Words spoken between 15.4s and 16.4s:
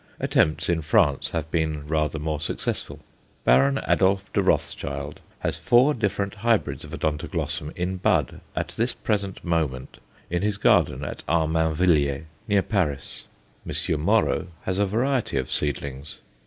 seedlings.